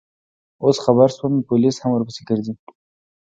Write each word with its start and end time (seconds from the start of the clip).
اوس 0.63 0.77
خبر 0.85 1.07
شوم، 1.15 1.33
پولیس 1.49 1.75
هم 1.81 1.91
ورپسې 1.93 2.21
ګرځي. 2.29 2.53